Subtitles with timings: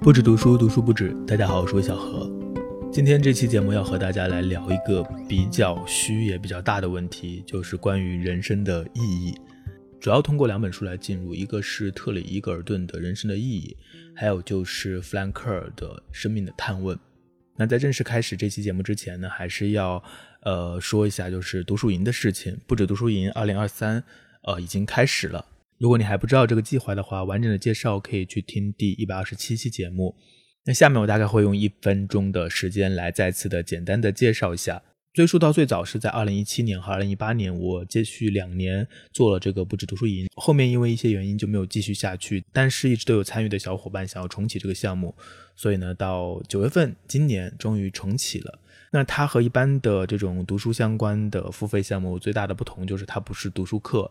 [0.00, 1.12] 不止读书，读书不止。
[1.26, 2.30] 大家好，我是魏小何。
[2.90, 9.34] 今天这期节目要和大家来聊一个比较虚也比较大的问题，就是关于人生的意义。
[10.00, 13.76] 主要通过两本书来进入，一个是特里伊格尔顿的《人生的意义》，
[14.14, 16.96] 还有就是弗兰克尔的《生命的探问》。
[17.56, 20.02] 那在正式开始这期节目之前呢，还是要
[20.42, 22.56] 呃说一下，就是读书营的事情。
[22.68, 24.02] 不止读书营二零二三，
[24.42, 25.44] 呃已经开始了。
[25.78, 30.16] 如果你还不知道这个计划的话，完整的介绍可以去听第一百二十七期节目。
[30.64, 34.82] 那下面我大概会用一分钟的时间来再次的简单的介绍一下。
[35.14, 42.44] 追溯到最早是在二零一七年和二零一八年，我接续两年做了这个不止读书营，后面因为一些原因就没有继续下去。
[42.52, 45.14] 但是一直都有参与的小伙伴想要重启这个项目，
[45.56, 48.60] 所以呢，到九月份今年终于重启了。
[48.92, 54.10] 那它和一般的这种读书相关的付费项目最大的不同就是它不是读书课。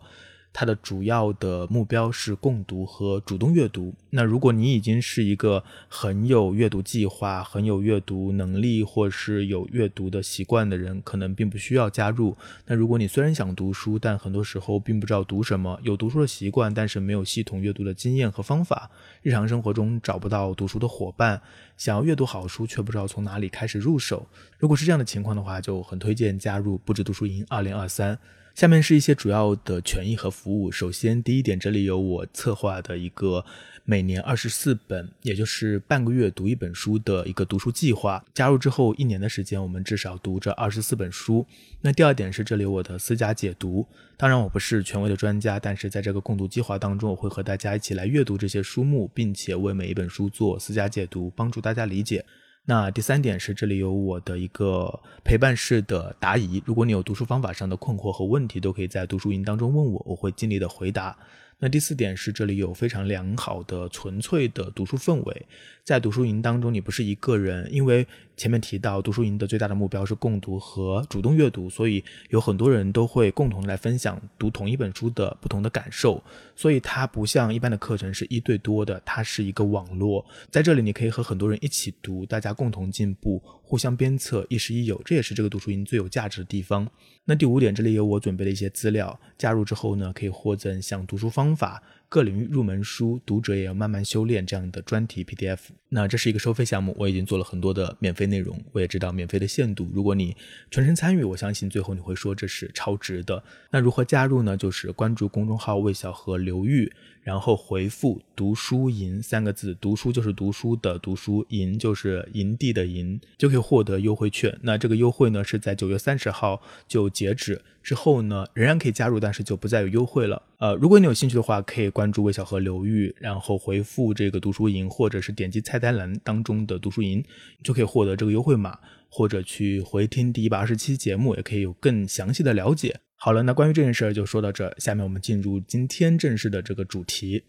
[0.52, 3.94] 它的主要的目标是共读和主动阅读。
[4.10, 12.36] 那如果你已经是一个很有阅读计划、很有阅读能力，或是有阅读的习惯的人，可能并不需要加入。
[12.66, 18.90] 那如果你虽然想读书，但很多时候并不知道读什么，有读书的习惯，但是没有系统阅读的经验和方法，
[19.22, 21.40] 日常生活中找不到读书的伙伴，
[21.76, 24.26] 想要阅读好书却不知道从哪里开始入手。
[24.58, 28.18] 如果是这样的情况的话，就很推荐加入不止读书营二零二三。
[28.58, 30.68] 下面是一些主要的权益和服务。
[30.68, 33.44] 首先，第一点，这里有我策划的一个
[33.84, 38.24] 每年二十四本，也就是半个月读一本书的一个读书计划。
[38.34, 41.46] 加入之后，一年的时间，我们至少读这二十四本书。
[41.82, 43.86] 那第二点是，这里有我的私家解读。
[44.16, 52.24] 当然，我不是权威的专家，但是在这个共读计划当中，我会和大家一起来阅读这些书目，并且为每一本书做私家解读，帮助大家理解。
[52.70, 61.16] 那第三点是，这里有我的一个陪伴式的答疑，如果你有读书方法上的困惑和问题，都可以在读书营当中问我，我会尽力的回答。
[61.60, 65.46] 那第四点是，这里有非常良好的纯粹的读书氛围，
[65.82, 68.06] 在读书营当中，你不是一个人，因为
[68.36, 76.22] 前面提到读书营的最大的目标是共读和主动阅读，所以有很多人都会共同来分享读同一本书的不同的感受，
[76.54, 86.88] 所以它不像一般的课程是一对多的，它是一个网络，在这里你可以和很多人一起读，大家共同进步，互相鞭策，亦师亦友，这也是这个读书营最有价值的地方。
[87.26, 95.58] 那第五点，这里有我准备的一些资料，加入之后呢，可以获赠像读书方法、各领域入门书、读者也要慢慢修炼这样的专题 PDF。
[95.90, 99.88] 那这是一个收费项目，我已经做了很多的免费内容，我也知道免费的限度。
[99.92, 100.36] 如果你
[100.70, 103.42] 全程参与，我相信最后你会说这是超值的。
[103.70, 104.56] 那如何加入呢？
[104.56, 106.92] 就是关注公众号“魏小河流域”。
[107.24, 114.58] 然后回复“读书营”三个字，读书就是读书的读书，营就是营地的营，就可以获得优惠券。
[114.62, 120.42] 那这个优惠呢是在九月三十号就截止，之后呢仍然可以加入，但是就不再有优惠了。
[120.56, 127.24] 呃，如果你有兴趣的话，可以关注魏小河流域，然后回复这个读书营，或者是点击菜菜单栏当中的读书营，
[127.62, 128.78] 就可以获得这个优惠码，
[129.08, 133.00] 或者去回听第一百二十期节目，也可以有更详细的了解。
[133.16, 134.74] 好了，那关于这件事儿就说到这。
[134.78, 137.44] 下面我们进入今天正式的这个主题。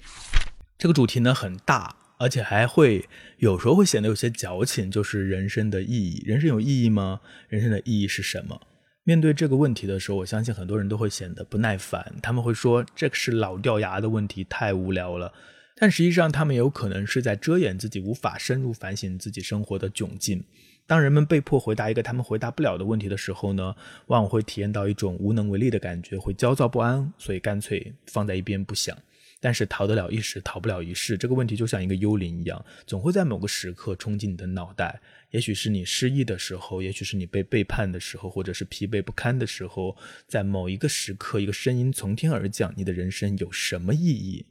[0.78, 3.08] 这个主题呢很大，而且还会
[3.38, 6.24] 有时候会显得有些矫情，就是人生的意义。
[6.26, 7.22] 人生有意义吗？
[7.50, 8.62] 人生的意义是什么？
[9.04, 12.16] 面对这个问题的时候，我相信很多人都会显得不耐烦。
[12.22, 15.34] 他们会说这个是老掉牙的问题，太无聊了。
[15.80, 20.44] 但实际上，他们有可能是在遮掩自己无法深入反省自己生活的窘境。
[20.86, 23.76] 当人们被迫回答一个他们回答不了的问题的时候呢，
[24.08, 28.98] 往往会体验到一种无能为力的感觉，会焦躁不安，所以干脆放在一边不想。
[29.40, 31.18] 但是逃得了一时，逃不了一世。
[31.18, 35.00] 这个问题就像一个幽灵一样，总会在某个时刻冲进你的脑袋。
[35.32, 39.96] 也许是你失意的时候，也许是你被背叛的时候，或者是疲惫不堪的时候，
[40.28, 44.46] 在某一个时刻，一个声音从天而降：你的人生有什么意义？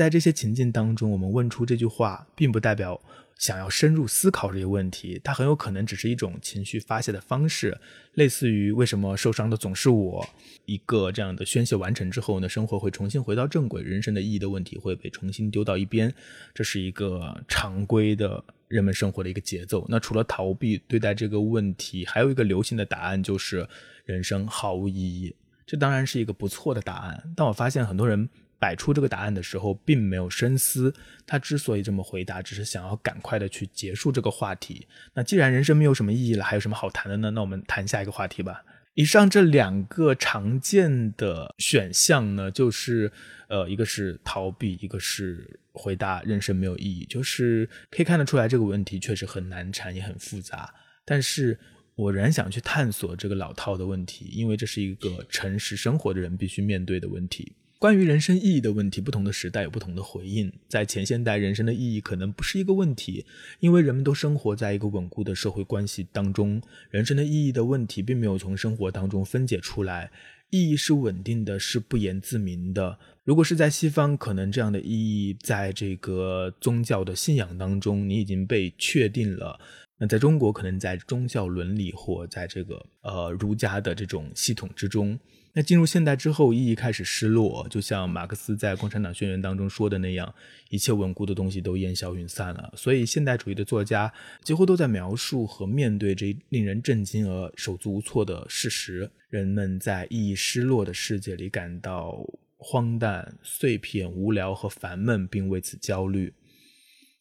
[0.00, 2.98] 在这些情境当中，我们问出这句话，并不代表。
[3.36, 7.78] 想要深入思考这些问题，它很有可能只是一种情绪发泄的方式，
[8.14, 10.26] 类似于为什么受伤的总是我。
[10.64, 16.10] 一个这样的宣泄完成之后呢，生活会重新回到正轨，人生的意义的问题会被重新丢到一边，
[16.54, 19.84] 这是一个常规的人们生活的一个节奏。
[19.86, 23.68] 那除了逃避对待这个问题，还有一个流行的答案就是
[24.06, 25.36] 人生毫无意义。
[25.66, 28.30] 这当然是一个不错的答案，但我发现很多人。
[28.60, 30.94] 摆出这个答案的时候，并没有深思。
[31.26, 34.86] 他之所以这么回答，只是想要赶快的去结束这个话题。
[35.14, 37.30] 那既然人生没有什么意义了，还有什么好谈的呢？
[37.30, 38.62] 那我们谈下一个话题吧。
[38.94, 43.10] 以上这两个常见的选项呢，就是
[43.48, 47.06] 呃，一个是逃避，一个是回答人生没有意义。
[47.06, 50.74] 就是可以看得出来，这个问题确实很难缠，也很复杂。
[51.06, 51.58] 但是
[51.94, 57.54] 我仍然想去探索这个老套的问题，因为这是一个诚实生活的人必须面对的问题。
[57.80, 60.52] 关于人生意义的问题，不同的时代有不同的回应。
[60.68, 63.24] 在前现代，人生的意义可能不是一个问题，
[63.60, 66.60] 因为人们都生活在一个稳固的社会关系当中，
[66.90, 70.12] 人生的意义的问题并没有从生活当中分解出来。
[70.50, 72.98] 意义是稳定的，是不言自明的。
[73.24, 79.58] 如果是在西方，可能这样的意义在这个宗教的信仰当中，你已经被确定了。
[80.02, 85.18] 那在中国，可能在宗教伦理或在这个呃儒家的这种系统之中。
[85.52, 90.32] 那进入现代之后，意义开始失落，就像马克思在《共产党宣言》当中说的那样，
[90.70, 92.72] 一切稳固的东西都烟消云散了。
[92.76, 94.10] 所以，现代主义的作家
[94.42, 102.24] 几乎都在描述和面对这令人震惊而手足无措的事实：人们在意义失落的世界里感到
[102.56, 106.32] 荒诞、碎片、无聊和烦闷，并为此焦虑。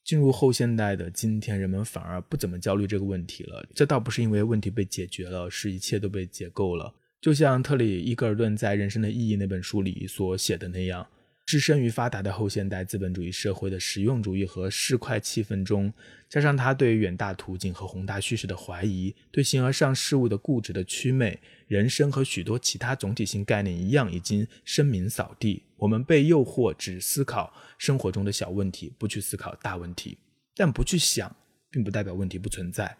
[0.04, 3.64] 进入后现代的今天，人们反而不怎么焦虑这个问题了。
[3.76, 6.94] 这倒不是因为问题被解决了，是一切都被解构了。
[7.22, 11.06] 就像特里伊戈尔顿在《人生的意义》那本书里所写的那样，
[11.46, 15.94] 置身于发达的后现代资本主义社会的实用主义和市侩气氛中，
[16.30, 25.64] 加上他对远大图景和宏大叙事的怀疑，对形而上事物的固执的祛魅，人生和许多其他总体性概念一样，已经声名扫地。
[25.80, 30.18] 我们被诱惑只思考生活中的小问题，不去思考大问题。
[30.56, 31.34] 但不去想，
[31.72, 32.96] 并不代表问题不存在。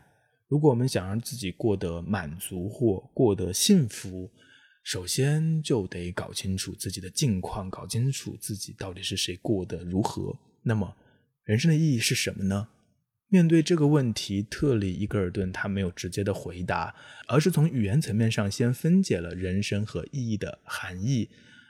[0.48, 4.32] 如果我们想让自己过得满足或过得幸福，
[4.82, 10.36] 首先就得搞清楚自己的境况，搞清楚自己到底是谁，过得如何。
[10.64, 10.96] 那么，
[11.44, 12.70] 人生的意义是什么呢？
[13.28, 16.96] 面对这个问题，特里伊格尔顿他没有直接的回答，
[17.28, 21.30] 而是从语言层面上先分解了人生和意义的含义。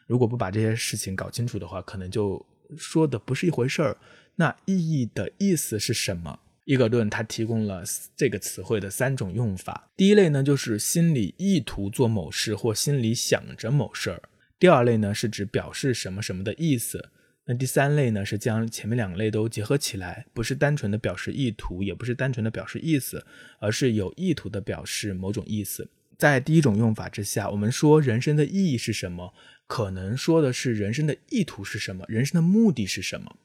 [0.09, 2.44] 如果不把这些事情搞清楚的话，可能就
[2.75, 3.95] 说的不是一回事儿。
[4.38, 6.39] 那意义的意思是什么？
[6.65, 7.83] 伊格顿他提供了
[8.15, 9.91] 这个词汇的三种用法。
[9.95, 14.17] 第一类呢，就是心里意图做某事或心里想着某事儿；
[14.57, 16.97] 第二类呢，是指表示什么什么的意思；
[17.45, 23.23] 那第三类呢，是将前面两类都结合起来，不是单纯的表示意图，也不是单纯的表示意思，
[23.59, 25.88] 而是有意图的表示某种意思。
[26.19, 29.33] 在第一种用法之下，我们说人生的意义是什么，
[29.68, 33.38] 可能说的是人生的意图是什么，人生的目的是什么。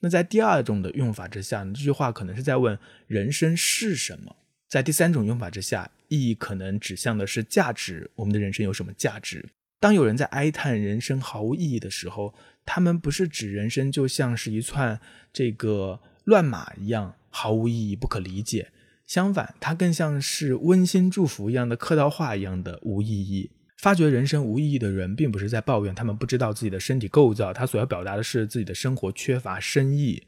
[0.00, 4.36] 那在第二种的用法之下，这句话可能是在问人生是什么；
[4.68, 9.48] 在第三种用法之下，意义可能指向的是价值，我们的人生有什么价值？
[9.80, 12.34] 当有人在哀叹人生毫无意义的时候，
[12.66, 15.00] 他们不是指人生就像是一串
[15.32, 18.70] 这个乱码一样毫无意义、不可理解。
[19.08, 23.50] 相反，它更像是温馨祝福一样的客套话一样的无意义。
[23.78, 30.22] 发觉人生无意义的人，并不是在抱怨他们不知道自己的身体构造，他所要表达的是自己的生活缺乏深意。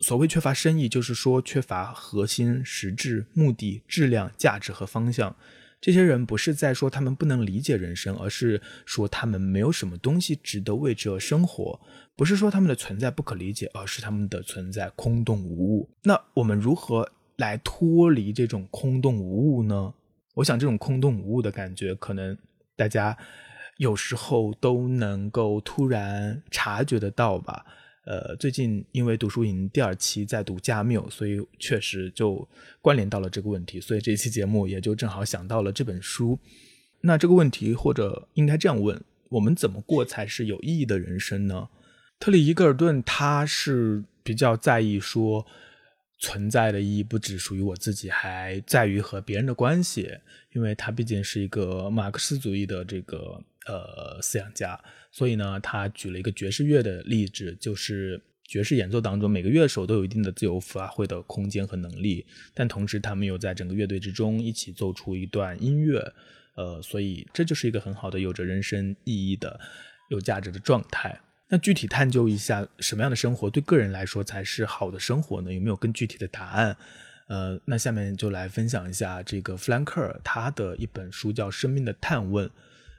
[0.00, 5.36] 所谓缺乏深意，就是说缺乏核心、实质、目的、质量、价值和方向。
[5.78, 11.78] 这些人不是在说他们不能理解人生，而是说他们没有什么东西值得为之而生活。
[12.16, 15.90] 不是说他们的存在不可理解，而是他们的存在空洞无物。
[16.04, 17.10] 那我们如何
[17.42, 19.92] 来脱离这种空洞无物呢？
[20.34, 22.38] 我想，这种空洞无物的感觉，可能。
[22.74, 23.16] 大家
[23.78, 27.64] 有时候都能够突然察觉得到吧？
[28.06, 32.48] 呃，最近因为读书营第二期在读加缪，所以确实就
[32.80, 36.38] 关联到了这个问题，所以这期节目也就正好想到了这本书。
[37.02, 39.00] 那这个问题或者应该这样问：
[39.30, 41.68] 我们怎么过才是有意义的人生呢？
[42.18, 45.44] 特里伊格尔顿他是比较在意说。
[46.22, 50.08] 存在的意义不只属于我自己，还在于和别人的关系。
[50.52, 62.24] 因为他毕竟是一个马克思主义的这个呃思想家，所以呢，他举了一个爵士乐的例子，就是爵士演奏当中，每个乐手都有一定的自由发挥的空间和能力，
[62.54, 66.00] 但同时他们又在整个乐队之中一起奏出一段音乐，
[66.54, 69.58] 呃，所以这就是一个很好的有着人生意义的、
[70.08, 71.20] 有价值的状态。
[71.52, 75.52] 那具体探究一下，什么样的生活对个人来说才是好的生活呢？
[75.52, 76.74] 有没有更具体的答案？
[77.26, 82.48] 呃，那下面就来分享一下这个弗兰克尔他的一本书，叫《生命的探问》。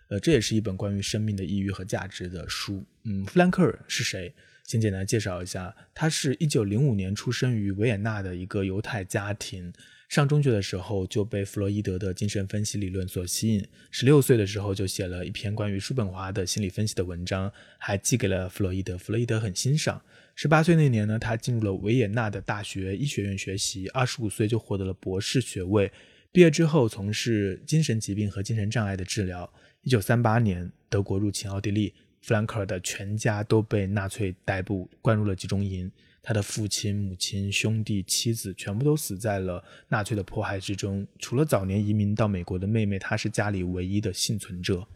[0.09, 2.85] 呃，这也是一本关于生命的意义和价值的书。
[3.05, 4.31] 嗯，弗兰克尔是谁？
[4.63, 9.73] 先简单介绍一下，他是一九零五年出生于维也纳的一个犹太家庭。
[10.13, 19.99] 上中学的时候就被弗洛伊德的精神分析理论所吸引，十六岁的时候就写了一篇关于叔本华的心理分析的文章，还寄给了弗洛伊德，弗洛伊德很欣赏。
[20.35, 25.91] 十八岁那年呢，他进入了维也纳的大学医学院学习，二十五岁就获得了博士学位。
[26.31, 29.51] 毕业之后从事精神疾病和精神障碍的治疗。
[29.81, 31.91] 一九三八年，德国入侵奥地利，
[32.21, 35.91] 弗兰克尔的全家都被纳粹逮捕，关入了集中营。
[36.23, 41.05] 他的父亲、母亲、兄弟、妻子全部都死在了纳粹的迫害之中。
[41.19, 44.87] 除了早年移民到美国的妹妹，她是家里唯一的幸存者。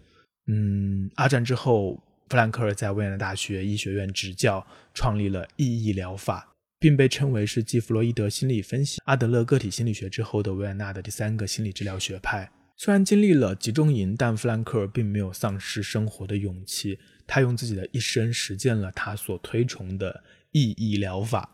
[0.48, 12.50] 嗯，二战之后，弗兰克尔在维也纳大学医学院执教，创立了意义疗法，并被称为是继弗洛伊德心理分析、阿德勒个体心理学之后的维也纳的第三个心理治疗学派。
[12.77, 16.98] 虽然经历了集中营，但弗兰克尔并没有丧失生活的勇气。
[17.25, 20.24] 他用自己的一生实践了他所推崇的
[20.61, 21.49] 意义疗法。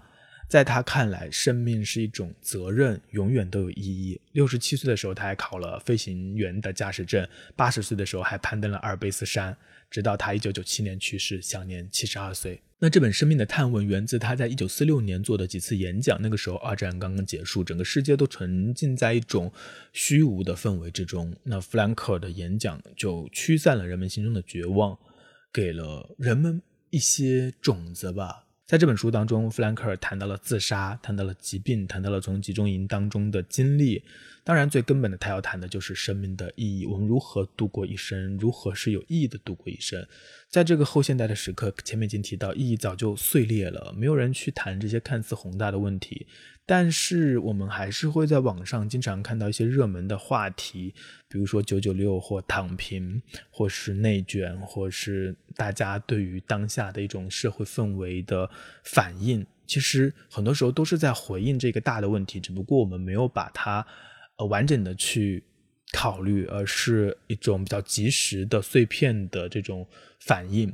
[0.49, 4.21] 在他看来，生命是一种责任，永远都有意义。
[4.33, 9.57] 六十七岁的时候，他还考了飞行员的驾驶证；八十岁的时候，还攀登了阿尔卑斯山。
[9.89, 12.61] 直到他一九九七年去世，享年七十二岁。
[12.79, 16.19] 那这本《生命的探问》源自他在一九四六年做的几次演讲。
[16.21, 19.51] 那个时候，二战刚刚结束，整个世界都沉浸在一种
[19.91, 21.35] 虚无的氛围之中。
[21.43, 24.97] 那弗兰克尔的演讲就驱散了人们心中的绝望，
[25.51, 28.45] 给了人们一些种子吧。
[28.73, 34.01] 在这本书当中，弗兰克尔谈到了自杀，谈到了疾病，谈到了从集中营当中的经历。
[34.43, 36.87] 当然，最根本的，他要谈的就是生命的意义。
[36.87, 38.35] 我们如何度过一生？
[38.39, 40.03] 如何是有意义的度过一生？
[40.49, 46.25] 在这个后现代的时刻，前面已经提到，意义早就碎裂了，没有人去谈这些看似宏大的问题。
[46.65, 50.93] 但是我们还是会在网上经常看到一些热门的话题，
[51.27, 58.49] 比如说九九六或躺平，或是内卷，或是大家对于当下的一种社会氛围的
[58.83, 59.45] 反应。
[59.65, 63.85] 其实很多时候都是在回应这个大的问题，只不过我们没有把它
[64.37, 65.43] 呃完整的去
[65.91, 69.87] 考虑，而是一种比较及时的碎片的这种
[70.19, 70.73] 反应。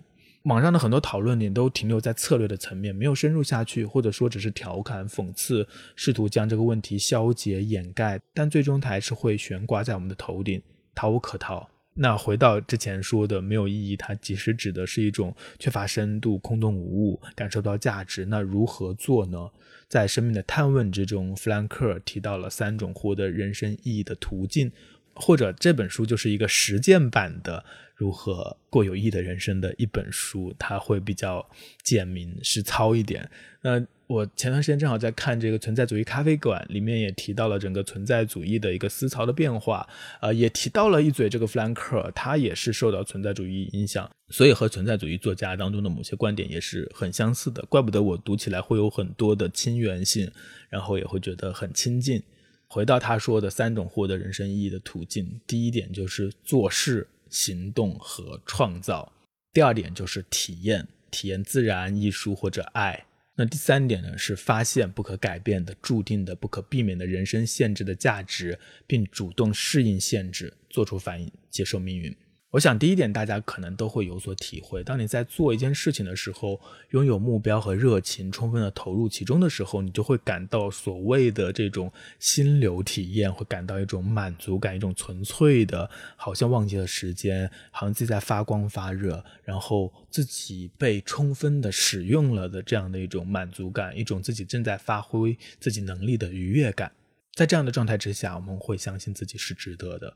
[0.50, 5.66] 网上的很多讨论点都停留在策略的层面，没有深入下去，或者说只是调侃、讽刺，
[5.96, 10.60] 试图将这个问题消解、掩盖，但最终它还是会悬挂在我们的头顶，
[10.96, 11.70] 逃无可逃。
[11.94, 18.26] 那回到之前说的没有意义，它其实指的是一种缺乏深度、空洞无物、感受不到价值。
[18.26, 19.48] 那如何做呢？
[19.88, 24.72] 在生命的探问之中，弗兰克提到了三种获得人生意义的途径。
[25.20, 27.64] 或者这本书就是一个实践版的
[27.96, 31.48] 如何过有意义的人生的一本书，它会比较
[31.84, 33.30] 简明实操一点。
[33.62, 39.88] 那我前段时间正好在看这个存在主义咖啡馆，里面也提到了整个存在主义的一个思潮的变化，
[40.22, 50.32] 呃，也提到了一嘴这个弗兰克，他也是受到存在主义影响，所以和存在主义作家当中的某些观点也是很相似的，怪不得我读起来会有很多的亲缘性，
[50.70, 52.24] 然后也会觉得很亲近。
[52.70, 59.12] 回到他说的三种获得人生意义的途径，第一点就是做事、行动和创造；
[59.52, 72.16] 第二点就是体验，体验自然、艺术或者爱；那第三点呢是发现不可改变的、注定的、不可避免的人生限制的价值，并主动适应限制，做出反应，接受命运。
[72.52, 74.84] 我想，第一点，大家可能都会有所体会。
[74.84, 96.92] 当你在做一件事情的时候，拥有目标和热情，充分的投入其中的时候，你就会感到所谓的这种心流体验，会感到一种满足感，一种纯粹的，好像忘记了时间，好像自己在发光发热，然后自己被充分的使用了的这样的一种满足感，一种自己正在发挥自己能力的愉悦感。
[97.36, 100.12] 在这样的状态之下，我们会相信自己是值得的。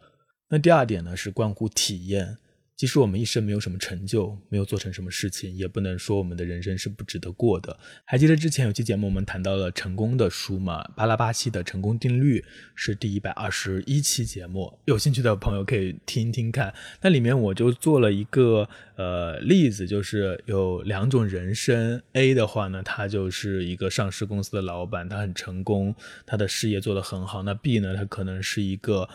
[0.50, 2.38] 那第二点呢，是关乎体验。
[2.76, 7.78] 即使我们一生没有什么成就，没有做成什么事情，也不能说我们的人生是不值得过的。
[8.04, 10.84] 还记得之前有期节目我们谈到了成功的书吗？
[10.96, 16.74] 巴拉巴西的成功定律是第一百二十一期节目，有兴趣的朋友可以听一听看。
[17.02, 22.02] 那里面我就做了一个呃例子，就是有两种人生。
[22.14, 25.96] A 的话呢，他就是一个上市公司的老板，他很成功，
[26.26, 27.44] 他的事业做得很好。
[27.44, 29.08] 那 B 呢，他可能是一个。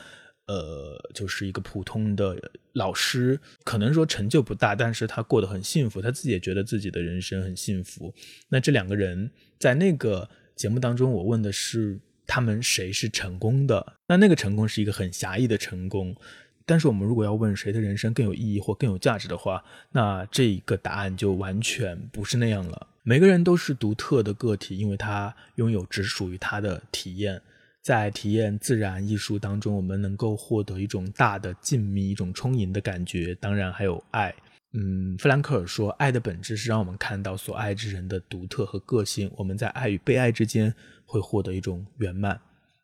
[0.48, 2.36] 呃，就是一个普通的
[2.72, 8.12] 老师，可能说成就不大，但是他过得很幸福，他自己也觉得自己的人生很幸福。
[8.48, 13.94] 那这两个人在那个节目当中，我问的是他们谁是成功的？
[14.06, 16.16] 那那个成功是一个很狭义的成功，
[16.64, 19.62] 但是我们如果要问谁的人生更有意义或更有价值的话，
[19.92, 22.86] 那这一个答案就完全不是那样了。
[23.02, 27.42] 每个人都是独特的个体，因为他拥有只属于他的体验。
[27.88, 33.34] 在体验自然艺术当中，我们能够获得一种大的静谧、一种充盈的感觉。
[33.36, 34.34] 当然还有爱。
[34.74, 39.32] 嗯，弗兰克尔说，爱的本质是让我们看到所爱之人的独特和个性。
[39.38, 40.74] 我们在爱与被爱之间
[41.06, 42.38] 会获得一种圆满。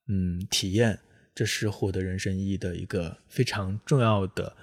[0.09, 0.99] 嗯，体验，
[1.35, 4.57] 这是获得人生意义的一个非常重要的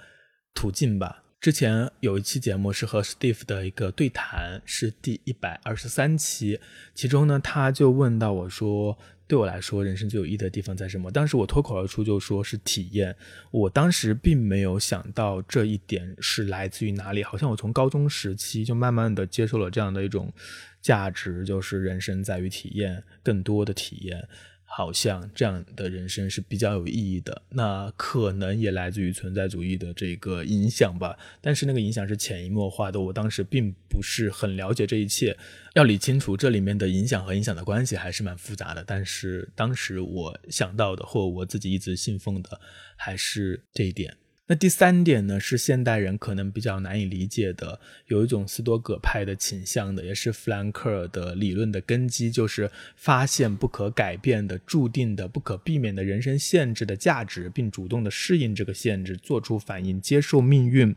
[0.54, 1.22] 途径吧。
[1.40, 6.58] 之前有一期节目是和 Steve 的一个对谈，是第一百二十三期，
[6.96, 8.98] 其中呢，他就问到我说。
[9.26, 11.10] 对我来说，人生最有意义的地方在什么？
[11.10, 13.16] 当时我脱口而出就说是体验。
[13.50, 20.32] 我当时并没有想到这一点是来自于哪里，好像我从高中时期就慢慢的接受了这样的一种
[20.82, 24.28] 价值，就是人生在于体验，更多的体验。
[24.74, 31.14] 好像这样的人生是比较有意义的，那可能也来自于存在主义的这个影响吧。
[31.42, 35.36] 但是那个影响是潜移默化的，我当时并不是很了解这一切，
[35.74, 38.82] 要理清楚这里面的影响和影响的关系还是蛮复杂的。
[38.86, 42.58] 但是当时我想到的，或我自己一直信奉的，
[42.96, 44.16] 还是这一点。
[44.48, 60.94] 那第三点呢，是现代人可能比较难以理解的，有一种斯多葛派的倾向的，也是弗兰克尔的理论的根基，就是发现不可改变的、注定的、不可避免的人生限制的价值，并主动的适应这个限制，做出反应，接受命运。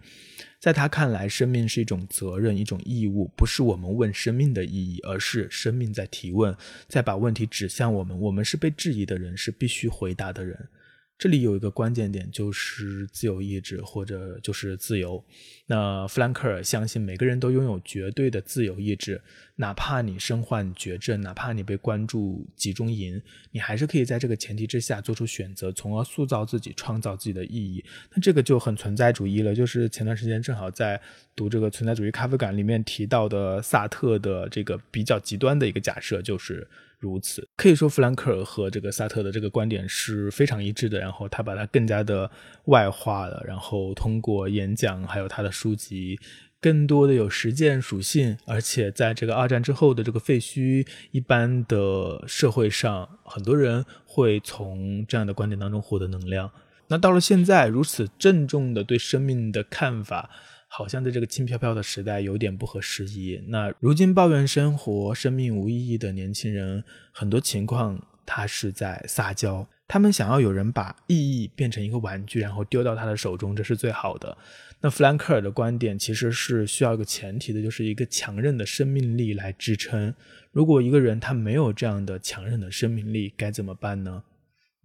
[0.60, 8.20] 在他看来，生命是一种责任，一种义务，不是我们问生命的意义，而是生命在提问，在把问题指向我们。
[8.20, 10.68] 我们是被质疑的人，是必须回答的人。
[11.18, 15.24] 这里有一个关键点，就是自由意志，或者就是自由。
[15.66, 19.22] 那弗兰克尔相信每个人都拥有绝对的自由意志，
[19.56, 27.84] 哪怕你身患绝症，哪怕你被关注集中营，你还是可以在这个前提之下做出选择，从而塑造自己，创造自己的意义。
[28.14, 29.56] 那这个就很存在主义了。
[29.56, 31.02] 就是前段时间正好在
[31.34, 36.68] 读这个《存在主义咖啡馆》里面提到的萨特的这个比较极端的一个假设，就是。
[37.06, 41.00] 如此可以说，弗兰克尔和这个萨特的这个观点是非常一致的。
[41.00, 42.30] 然后他把它更加的
[42.66, 46.20] 外化了，然后通过演讲还有他的书籍，
[46.60, 48.36] 更多的有实践属性。
[48.48, 56.50] 而且在这个二战之后的这个废墟一般的社会上，很多人会从这样的观点当中获得能量。
[56.88, 60.30] 那到了现在，如此郑重的对生命的看法。
[60.78, 63.42] 好像在这个轻飘飘的时代有点不合时宜。
[63.48, 69.66] 那如今抱怨生活、生命无意义的年轻人，很多情况他是在撒娇。
[69.88, 74.38] 他们想要有人把意义变成一个玩具，然后丢到他的手中，这是最好的。
[74.82, 80.14] 那弗兰克尔的观点其实是需要一个前提的，就是一个强韧的生命力来支撑。
[80.52, 84.24] 如果一个人他没有这样的强韧的生命力，该怎么办呢？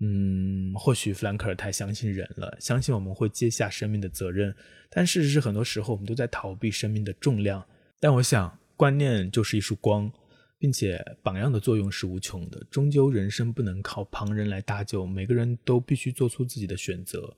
[0.03, 4.55] 嗯，或许弗兰克尔太相信人了，相信我们会接下生命的责任。
[4.89, 7.65] 但事实是，很多时候我们都在逃避生命的重量。
[8.01, 10.11] 但我想，观念就是一束光，
[10.59, 12.67] 并且榜样的作用是无穷的。
[12.71, 17.37] 终究，人生不能靠旁人来搭救，每个人都必须做出自己的选择。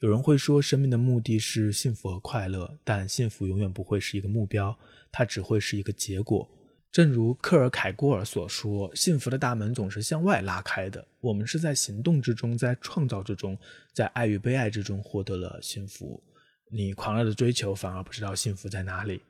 [0.00, 4.76] 有人会说，生命的目的是幸福和快乐，但幸福永远不会是一个目标，
[5.10, 6.46] 它只会是一个结果。
[6.92, 11.08] 正如克尔凯郭尔所说：“幸福的大门总是向外拉开的。
[11.20, 13.58] 我们是在行动之中，在创造之中，
[13.94, 16.22] 在爱与被爱之中获得了幸福。
[16.70, 19.22] 你狂热的追求，反而不知道幸福在哪里。”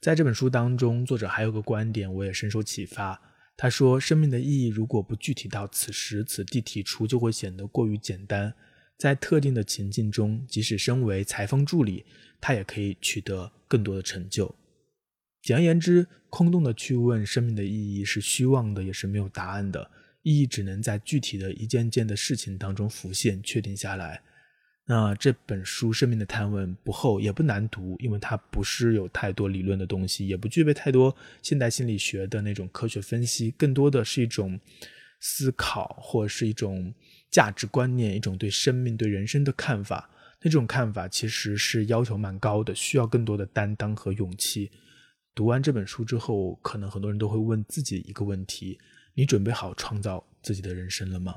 [0.00, 3.20] 在这本书当中，作者还有个观点，我也深受启发。
[3.56, 8.54] 他说：“生命的意义如果不具体到此时此地提出，就会显得过于简单。
[8.96, 12.06] 在特定的情境中，即使身为裁缝助理，
[12.40, 14.54] 他也可以取得更多的成就。”
[15.42, 19.90] 简而言之，空洞的去问生命的意义是虚妄的，也是没有答案的。
[20.22, 24.20] 意义只能在具体的一件件的事情当中浮现、确定下来。
[24.84, 34.60] 那这本书《生命的探问》不厚也不难读，因为它不是有太多理论的东西，也不具备太多现代心理学的那种科学分析，更多的是一种
[35.20, 36.92] 思考，或是一种
[37.30, 40.10] 价值观念，一种对生命、对人生的看法。
[40.42, 44.70] 那这种看法其实是要求蛮高的，需要更多的担当和勇气。
[45.34, 48.78] 读完这本书之后，可能很多人都会问自己一个问题：
[49.14, 51.34] 你准备好创造自己的人生了吗？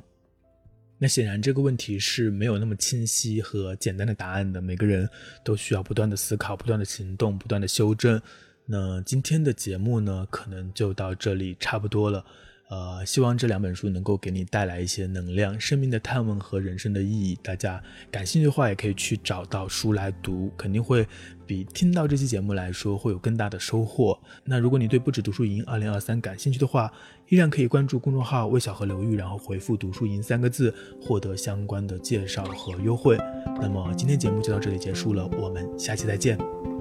[0.98, 4.62] 那显然这个问题是没有那么清晰和简单的答案的。
[4.62, 5.10] 每个人
[5.44, 8.22] 都需要不断的思考、不断的行动、不断的修正。
[8.66, 12.26] 那今天的节目呢，可能就到这里差不多了。
[12.74, 17.38] 呃，希望这两本书能够给你带来一些能量、生命的探问和人生的意义。
[17.44, 21.08] 大家感兴趣的话，也可以去找到书来读，肯定会
[21.46, 24.18] 比听到这期节目来说会有更大的收获。
[24.44, 26.92] 那如果你对不止读书营二零二三感兴趣的话，
[27.30, 33.16] 依然可以关注公众号“魏小河流域”，然后回复“读书营”三个字，获得相关的介绍和优惠。
[33.62, 36.73] 那么今天节目就到这里结束了，我们下期再见。